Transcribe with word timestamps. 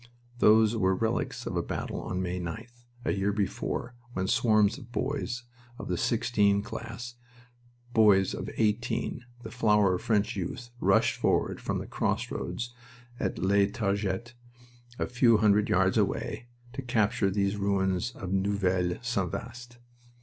Those 0.39 0.75
were 0.75 0.95
relics 0.95 1.45
of 1.45 1.55
a 1.55 1.61
battle 1.61 2.01
on 2.01 2.23
May 2.23 2.39
9th, 2.39 2.85
a 3.05 3.11
year 3.13 3.31
before, 3.31 3.93
when 4.13 4.25
swarms 4.27 4.79
of 4.79 4.91
boys, 4.91 5.43
of 5.77 5.89
the 5.89 5.95
'16 5.97 6.63
class, 6.63 7.17
boys 7.93 8.33
of 8.33 8.49
eighteen, 8.57 9.25
the 9.43 9.51
flower 9.51 9.93
of 9.93 10.01
French 10.01 10.35
youth, 10.35 10.71
rushed 10.79 11.17
forward 11.17 11.61
from 11.61 11.77
the 11.77 11.85
crossroads 11.85 12.73
at 13.19 13.37
La 13.37 13.67
Targette, 13.67 14.33
a 14.97 15.05
few 15.05 15.37
hundred 15.37 15.69
yards 15.69 15.97
away, 15.99 16.47
to 16.73 16.81
capture 16.81 17.29
these 17.29 17.55
ruins 17.57 18.09
of 18.15 18.33
Neuville 18.33 18.97
St. 19.03 19.31
Vaast. 19.31 19.77